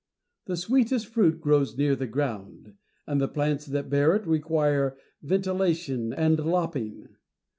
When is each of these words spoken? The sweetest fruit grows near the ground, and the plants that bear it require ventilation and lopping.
The 0.47 0.57
sweetest 0.57 1.05
fruit 1.05 1.39
grows 1.39 1.77
near 1.77 1.95
the 1.95 2.07
ground, 2.07 2.73
and 3.05 3.21
the 3.21 3.27
plants 3.27 3.67
that 3.67 3.87
bear 3.91 4.15
it 4.15 4.25
require 4.25 4.97
ventilation 5.21 6.11
and 6.11 6.39
lopping. 6.39 7.07